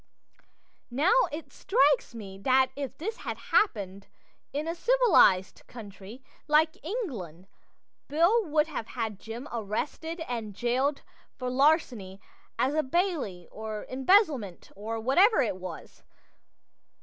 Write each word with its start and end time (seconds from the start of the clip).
Now 0.89 1.13
it 1.31 1.53
strikes 1.53 2.15
me 2.15 2.39
that 2.39 2.71
if 2.75 2.97
this 2.97 3.17
had 3.17 3.37
happened 3.37 4.07
in 4.51 4.67
a 4.67 4.73
civilized 4.73 5.61
country 5.67 6.23
(like 6.47 6.83
England) 6.83 7.47
Bill 8.07 8.43
would 8.45 8.65
have 8.65 8.87
had 8.87 9.19
Jim 9.19 9.47
arrested 9.51 10.21
and 10.27 10.55
jailed 10.55 11.03
for 11.35 11.51
larceny 11.51 12.19
as 12.57 12.73
a 12.73 12.81
bailee, 12.81 13.47
or 13.51 13.85
embezzlement, 13.91 14.71
or 14.75 14.99
whatever 14.99 15.43
it 15.43 15.57
was. 15.57 16.01